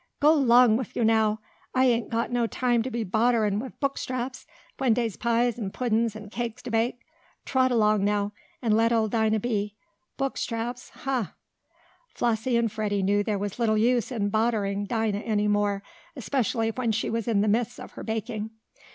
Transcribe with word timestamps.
"Go 0.19 0.33
'long 0.33 0.77
wif 0.77 0.95
yo' 0.95 1.03
now! 1.03 1.41
I 1.75 1.85
ain't 1.85 2.09
got 2.09 2.31
no 2.31 2.47
time 2.47 2.81
to 2.81 2.89
be 2.89 3.03
bodderin' 3.03 3.59
wif 3.59 3.79
book 3.79 3.99
straps, 3.99 4.47
when 4.79 4.95
dey's 4.95 5.15
pies 5.15 5.59
an' 5.59 5.69
puddin's 5.69 6.15
an' 6.15 6.31
cakes 6.31 6.63
t' 6.63 6.71
bake. 6.71 7.01
Trot 7.45 7.69
along 7.71 8.03
now, 8.03 8.31
an' 8.63 8.71
let 8.71 8.91
ole 8.91 9.07
Dinah 9.07 9.39
be! 9.39 9.75
Book 10.17 10.37
straps! 10.39 10.89
Huh!" 10.89 11.25
Flossie 12.15 12.57
and 12.57 12.71
Freddie 12.71 13.03
knew 13.03 13.21
there 13.23 13.37
was 13.37 13.59
little 13.59 13.77
use 13.77 14.11
in 14.11 14.31
"bodderin'" 14.31 14.87
Dinah 14.87 15.19
any 15.19 15.47
more, 15.47 15.83
especially 16.15 16.71
when 16.71 16.91
she 16.91 17.11
was 17.11 17.27
in 17.27 17.41
the 17.41 17.47
midst 17.47 17.79
of 17.79 17.91
her 17.91 18.01
baking. 18.03 18.49